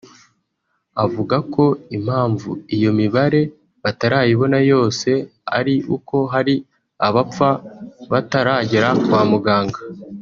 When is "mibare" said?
2.99-3.41